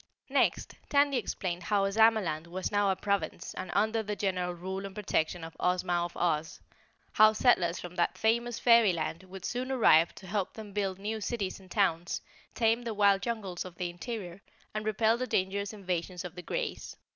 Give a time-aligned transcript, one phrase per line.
[0.29, 4.95] Next, Tandy explained how Ozamaland was now a province and under the general rule and
[4.95, 6.59] protection of Ozma of Oz,
[7.13, 11.59] how settlers from that famous fairyland would soon arrive to help them build new cities
[11.59, 12.19] and towns,
[12.55, 14.41] tame the wild jungles of the interior
[14.73, 16.97] and repel the dangerous invasions of the Greys.